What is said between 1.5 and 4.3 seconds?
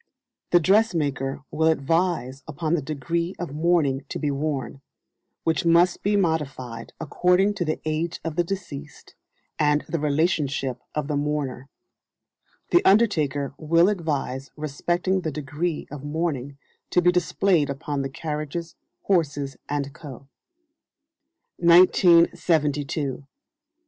will advise upon the "degree" of mourning to